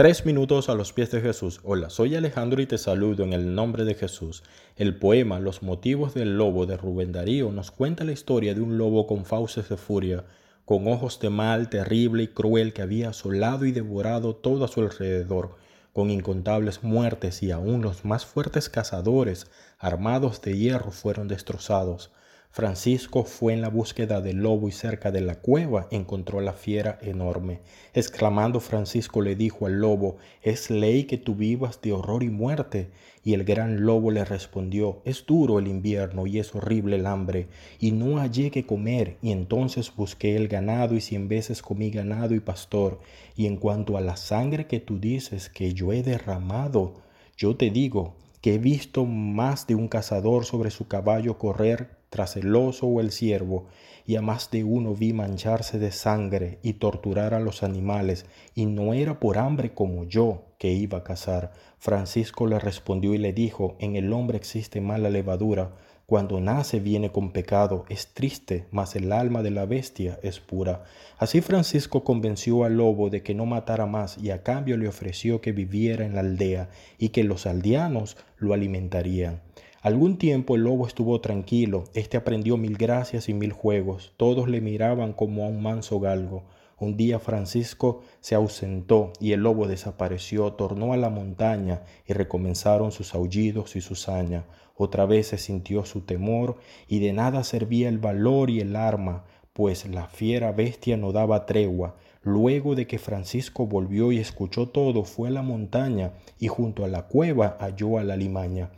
Tres 0.00 0.24
minutos 0.24 0.70
a 0.70 0.74
los 0.74 0.94
pies 0.94 1.10
de 1.10 1.20
Jesús. 1.20 1.60
Hola, 1.62 1.90
soy 1.90 2.16
Alejandro 2.16 2.62
y 2.62 2.66
te 2.66 2.78
saludo 2.78 3.22
en 3.22 3.34
el 3.34 3.54
nombre 3.54 3.84
de 3.84 3.94
Jesús. 3.94 4.42
El 4.76 4.96
poema 4.96 5.40
Los 5.40 5.62
motivos 5.62 6.14
del 6.14 6.38
lobo 6.38 6.64
de 6.64 6.78
Rubén 6.78 7.12
Darío 7.12 7.52
nos 7.52 7.70
cuenta 7.70 8.04
la 8.04 8.12
historia 8.12 8.54
de 8.54 8.62
un 8.62 8.78
lobo 8.78 9.06
con 9.06 9.26
fauces 9.26 9.68
de 9.68 9.76
furia, 9.76 10.24
con 10.64 10.88
ojos 10.88 11.20
de 11.20 11.28
mal 11.28 11.68
terrible 11.68 12.22
y 12.22 12.28
cruel 12.28 12.72
que 12.72 12.80
había 12.80 13.10
asolado 13.10 13.66
y 13.66 13.72
devorado 13.72 14.34
todo 14.34 14.64
a 14.64 14.68
su 14.68 14.80
alrededor, 14.80 15.56
con 15.92 16.08
incontables 16.08 16.82
muertes 16.82 17.42
y 17.42 17.50
aún 17.50 17.82
los 17.82 18.06
más 18.06 18.24
fuertes 18.24 18.70
cazadores, 18.70 19.48
armados 19.78 20.40
de 20.40 20.56
hierro, 20.56 20.92
fueron 20.92 21.28
destrozados. 21.28 22.10
Francisco 22.52 23.22
fue 23.22 23.52
en 23.52 23.60
la 23.60 23.68
búsqueda 23.68 24.20
del 24.20 24.38
lobo 24.38 24.66
y 24.66 24.72
cerca 24.72 25.12
de 25.12 25.20
la 25.20 25.36
cueva 25.36 25.86
encontró 25.92 26.40
la 26.40 26.52
fiera 26.52 26.98
enorme. 27.00 27.60
Exclamando 27.94 28.58
Francisco 28.58 29.22
le 29.22 29.36
dijo 29.36 29.66
al 29.66 29.80
lobo, 29.80 30.16
es 30.42 30.68
ley 30.68 31.04
que 31.04 31.16
tú 31.16 31.36
vivas 31.36 31.80
de 31.80 31.92
horror 31.92 32.24
y 32.24 32.28
muerte. 32.28 32.90
Y 33.22 33.34
el 33.34 33.44
gran 33.44 33.84
lobo 33.84 34.10
le 34.10 34.24
respondió, 34.24 35.00
es 35.04 35.24
duro 35.26 35.60
el 35.60 35.68
invierno 35.68 36.26
y 36.26 36.40
es 36.40 36.52
horrible 36.52 36.96
el 36.96 37.06
hambre, 37.06 37.46
y 37.78 37.92
no 37.92 38.18
hallé 38.18 38.50
que 38.50 38.66
comer, 38.66 39.16
y 39.22 39.30
entonces 39.30 39.94
busqué 39.94 40.34
el 40.34 40.48
ganado 40.48 40.96
y 40.96 41.00
cien 41.00 41.28
veces 41.28 41.62
comí 41.62 41.90
ganado 41.90 42.34
y 42.34 42.40
pastor. 42.40 42.98
Y 43.36 43.46
en 43.46 43.58
cuanto 43.58 43.96
a 43.96 44.00
la 44.00 44.16
sangre 44.16 44.66
que 44.66 44.80
tú 44.80 44.98
dices 44.98 45.50
que 45.50 45.72
yo 45.72 45.92
he 45.92 46.02
derramado, 46.02 46.94
yo 47.36 47.54
te 47.54 47.70
digo 47.70 48.16
que 48.40 48.54
he 48.54 48.58
visto 48.58 49.04
más 49.04 49.66
de 49.66 49.74
un 49.74 49.88
cazador 49.88 50.44
sobre 50.44 50.70
su 50.70 50.88
caballo 50.88 51.38
correr 51.38 51.98
tras 52.10 52.36
el 52.36 52.54
oso 52.56 52.86
o 52.86 53.00
el 53.00 53.12
ciervo, 53.12 53.66
y 54.04 54.16
a 54.16 54.22
más 54.22 54.50
de 54.50 54.64
uno 54.64 54.94
vi 54.94 55.12
mancharse 55.12 55.78
de 55.78 55.92
sangre 55.92 56.58
y 56.62 56.74
torturar 56.74 57.34
a 57.34 57.40
los 57.40 57.62
animales, 57.62 58.26
y 58.54 58.66
no 58.66 58.94
era 58.94 59.20
por 59.20 59.38
hambre 59.38 59.72
como 59.72 60.04
yo 60.04 60.42
que 60.58 60.72
iba 60.72 60.98
a 60.98 61.04
cazar. 61.04 61.52
Francisco 61.78 62.46
le 62.46 62.58
respondió 62.58 63.14
y 63.14 63.18
le 63.18 63.32
dijo, 63.32 63.76
en 63.78 63.94
el 63.94 64.12
hombre 64.12 64.36
existe 64.36 64.80
mala 64.80 65.10
levadura, 65.10 65.72
cuando 66.10 66.40
nace 66.40 66.80
viene 66.80 67.12
con 67.12 67.30
pecado, 67.30 67.84
es 67.88 68.08
triste, 68.08 68.66
mas 68.72 68.96
el 68.96 69.12
alma 69.12 69.44
de 69.44 69.52
la 69.52 69.64
bestia 69.64 70.18
es 70.24 70.40
pura. 70.40 70.82
Así 71.18 71.40
Francisco 71.40 72.02
convenció 72.02 72.64
al 72.64 72.78
lobo 72.78 73.10
de 73.10 73.22
que 73.22 73.32
no 73.32 73.46
matara 73.46 73.86
más 73.86 74.18
y 74.18 74.32
a 74.32 74.42
cambio 74.42 74.76
le 74.76 74.88
ofreció 74.88 75.40
que 75.40 75.52
viviera 75.52 76.04
en 76.04 76.16
la 76.16 76.22
aldea 76.22 76.68
y 76.98 77.10
que 77.10 77.22
los 77.22 77.46
aldeanos 77.46 78.16
lo 78.38 78.54
alimentarían. 78.54 79.40
Algún 79.82 80.18
tiempo 80.18 80.56
el 80.56 80.62
lobo 80.62 80.84
estuvo 80.84 81.20
tranquilo, 81.20 81.84
este 81.94 82.16
aprendió 82.16 82.56
mil 82.56 82.76
gracias 82.76 83.28
y 83.28 83.34
mil 83.34 83.52
juegos, 83.52 84.12
todos 84.16 84.48
le 84.48 84.60
miraban 84.60 85.12
como 85.12 85.44
a 85.44 85.46
un 85.46 85.62
manso 85.62 86.00
galgo. 86.00 86.42
Un 86.80 86.96
día 86.96 87.18
Francisco 87.18 88.00
se 88.20 88.34
ausentó 88.34 89.12
y 89.20 89.32
el 89.32 89.42
lobo 89.42 89.68
desapareció, 89.68 90.54
tornó 90.54 90.94
a 90.94 90.96
la 90.96 91.10
montaña 91.10 91.82
y 92.06 92.14
recomenzaron 92.14 92.90
sus 92.90 93.14
aullidos 93.14 93.76
y 93.76 93.82
su 93.82 93.94
saña. 93.94 94.46
Otra 94.76 95.04
vez 95.04 95.26
se 95.26 95.36
sintió 95.36 95.84
su 95.84 96.00
temor 96.00 96.56
y 96.88 97.00
de 97.00 97.12
nada 97.12 97.44
servía 97.44 97.90
el 97.90 97.98
valor 97.98 98.48
y 98.48 98.60
el 98.60 98.76
arma, 98.76 99.26
pues 99.52 99.86
la 99.90 100.06
fiera 100.06 100.52
bestia 100.52 100.96
no 100.96 101.12
daba 101.12 101.44
tregua. 101.44 101.96
Luego 102.22 102.74
de 102.74 102.86
que 102.86 102.98
Francisco 102.98 103.66
volvió 103.66 104.10
y 104.10 104.18
escuchó 104.18 104.70
todo, 104.70 105.04
fue 105.04 105.28
a 105.28 105.32
la 105.32 105.42
montaña 105.42 106.14
y 106.38 106.48
junto 106.48 106.86
a 106.86 106.88
la 106.88 107.08
cueva 107.08 107.58
halló 107.60 107.98
a 107.98 108.04
la 108.04 108.16
limaña. 108.16 108.70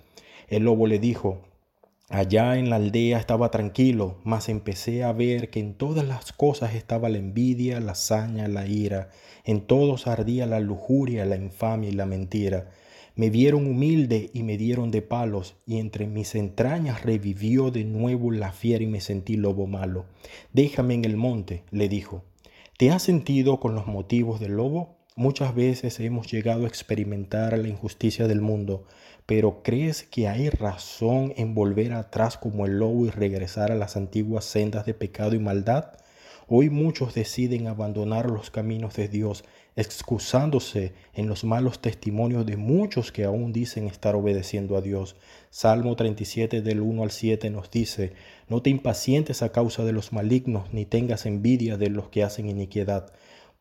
El 0.49 0.65
lobo 0.65 0.89
le 0.89 0.99
dijo, 0.99 1.39
Allá 2.13 2.59
en 2.59 2.69
la 2.69 2.77
aldea 2.77 3.19
estaba 3.19 3.51
tranquilo, 3.51 4.19
mas 4.23 4.51
empecé 4.51 5.03
a 5.03 5.15
ver 5.15 5.49
que 5.49 5.61
en 5.61 5.73
todas 5.73 6.07
las 6.07 6.35
cosas 6.35 6.75
estaba 6.75 7.09
la 7.09 7.17
envidia, 7.17 7.81
la 7.81 7.95
saña, 7.95 8.49
la 8.49 8.67
ira, 8.67 9.09
en 9.47 9.63
todos 9.63 10.07
ardía 10.07 10.45
la 10.45 10.61
lujuria, 10.61 11.25
la 11.25 11.37
infamia 11.37 11.89
y 11.89 11.95
la 11.95 12.05
mentira. 12.05 12.69
Me 13.17 13.31
vieron 13.31 13.67
humilde 13.67 14.29
y 14.35 14.43
me 14.43 14.59
dieron 14.59 14.91
de 14.91 15.01
palos, 15.01 15.57
y 15.67 15.79
entre 15.79 16.07
mis 16.07 16.35
entrañas 16.35 17.03
revivió 17.03 17.71
de 17.71 17.85
nuevo 17.85 18.31
la 18.31 18.53
fiera 18.53 18.85
y 18.85 18.89
me 18.89 19.01
sentí 19.01 19.39
lobo 19.39 19.67
malo. 19.67 20.05
Déjame 20.53 20.93
en 20.93 21.07
el 21.07 21.17
monte, 21.17 21.63
le 21.71 21.89
dijo. 21.89 22.25
¿Te 22.77 22.91
has 22.91 23.03
sentido 23.03 23.59
con 23.59 23.75
los 23.75 23.87
motivos 23.87 24.39
del 24.39 24.53
lobo? 24.53 25.02
Muchas 25.15 25.55
veces 25.55 26.01
hemos 26.01 26.33
llegado 26.33 26.65
a 26.65 26.69
experimentar 26.69 27.59
la 27.59 27.69
injusticia 27.69 28.27
del 28.27 28.41
mundo, 28.41 28.87
pero 29.27 29.63
¿crees 29.63 30.05
que 30.05 30.27
hay 30.27 30.49
razón 30.49 31.35
en 31.37 31.55
volver 31.55 31.93
atrás 31.93 32.39
como 32.39 32.65
el 32.65 32.79
lobo 32.79 33.05
y 33.05 33.11
regresar 33.11 33.71
a 33.71 33.75
las 33.75 33.99
antiguas 33.99 34.47
sendas 34.47 34.87
de 34.87 34.95
pecado 34.95 35.35
y 35.35 35.39
maldad? 35.39 35.99
Hoy 36.49 36.71
muchos 36.71 37.13
deciden 37.13 37.67
abandonar 37.67 38.31
los 38.31 38.51
caminos 38.51 38.95
de 38.97 39.09
Dios, 39.09 39.45
excusándose 39.77 40.95
en 41.13 41.29
los 41.29 41.45
malos 41.45 41.83
testimonios 41.83 42.47
de 42.47 42.57
muchos 42.57 43.13
que 43.13 43.25
aún 43.25 43.53
dicen 43.53 43.89
estar 43.89 44.15
obedeciendo 44.15 44.79
a 44.79 44.81
Dios. 44.81 45.17
Salmo 45.51 45.95
37 45.95 46.63
del 46.63 46.81
1 46.81 47.03
al 47.03 47.11
7 47.11 47.51
nos 47.51 47.71
dice, 47.71 48.15
no 48.49 48.63
te 48.63 48.71
impacientes 48.71 49.43
a 49.43 49.53
causa 49.53 49.85
de 49.85 49.93
los 49.93 50.15
malignos, 50.15 50.73
ni 50.73 50.87
tengas 50.87 51.27
envidia 51.27 51.77
de 51.77 51.91
los 51.91 52.09
que 52.09 52.25
hacen 52.25 52.49
iniquidad 52.49 53.13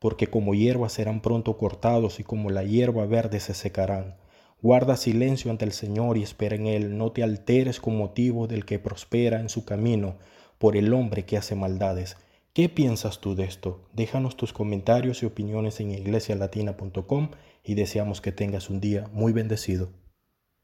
porque 0.01 0.25
como 0.25 0.55
hierba 0.55 0.89
serán 0.89 1.21
pronto 1.21 1.59
cortados 1.59 2.19
y 2.19 2.23
como 2.23 2.49
la 2.49 2.63
hierba 2.63 3.05
verde 3.05 3.39
se 3.39 3.53
secarán. 3.53 4.15
Guarda 4.59 4.97
silencio 4.97 5.51
ante 5.51 5.63
el 5.63 5.73
Señor 5.73 6.17
y 6.17 6.23
espera 6.23 6.55
en 6.55 6.65
Él. 6.65 6.97
No 6.97 7.11
te 7.11 7.21
alteres 7.21 7.79
con 7.79 7.95
motivo 7.97 8.47
del 8.47 8.65
que 8.65 8.79
prospera 8.79 9.39
en 9.39 9.47
su 9.47 9.63
camino 9.63 10.15
por 10.57 10.75
el 10.75 10.91
hombre 10.95 11.25
que 11.25 11.37
hace 11.37 11.53
maldades. 11.53 12.17
¿Qué 12.51 12.67
piensas 12.67 13.19
tú 13.21 13.35
de 13.35 13.43
esto? 13.43 13.87
Déjanos 13.93 14.37
tus 14.37 14.53
comentarios 14.53 15.21
y 15.21 15.27
opiniones 15.27 15.79
en 15.79 15.91
iglesialatina.com 15.91 17.29
y 17.63 17.75
deseamos 17.75 18.21
que 18.21 18.31
tengas 18.31 18.71
un 18.71 18.81
día 18.81 19.07
muy 19.13 19.33
bendecido. 19.33 20.00